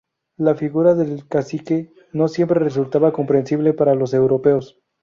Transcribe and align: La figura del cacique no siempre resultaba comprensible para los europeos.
La 0.35 0.55
figura 0.55 0.95
del 0.95 1.27
cacique 1.27 1.93
no 2.11 2.27
siempre 2.27 2.59
resultaba 2.59 3.13
comprensible 3.13 3.73
para 3.75 3.93
los 3.93 4.15
europeos. 4.15 4.79